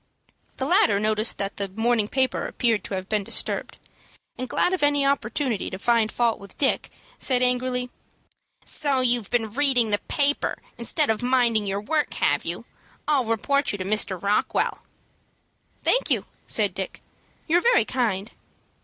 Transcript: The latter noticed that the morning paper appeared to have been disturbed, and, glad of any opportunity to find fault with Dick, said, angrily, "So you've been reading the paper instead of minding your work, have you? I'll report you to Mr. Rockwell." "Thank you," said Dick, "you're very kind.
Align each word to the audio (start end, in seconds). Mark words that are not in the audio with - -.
The 0.57 0.65
latter 0.65 0.99
noticed 0.99 1.37
that 1.37 1.57
the 1.57 1.69
morning 1.69 2.07
paper 2.07 2.47
appeared 2.47 2.83
to 2.85 2.95
have 2.95 3.07
been 3.07 3.23
disturbed, 3.23 3.77
and, 4.35 4.49
glad 4.49 4.73
of 4.73 4.81
any 4.81 5.05
opportunity 5.05 5.69
to 5.69 5.77
find 5.77 6.11
fault 6.11 6.39
with 6.39 6.57
Dick, 6.57 6.89
said, 7.19 7.43
angrily, 7.43 7.91
"So 8.65 9.01
you've 9.01 9.29
been 9.29 9.53
reading 9.53 9.91
the 9.91 9.99
paper 9.99 10.57
instead 10.79 11.11
of 11.11 11.21
minding 11.21 11.67
your 11.67 11.81
work, 11.81 12.15
have 12.15 12.45
you? 12.45 12.65
I'll 13.07 13.25
report 13.25 13.71
you 13.71 13.77
to 13.77 13.85
Mr. 13.85 14.19
Rockwell." 14.19 14.79
"Thank 15.83 16.09
you," 16.09 16.25
said 16.47 16.73
Dick, 16.73 17.03
"you're 17.47 17.61
very 17.61 17.85
kind. 17.85 18.31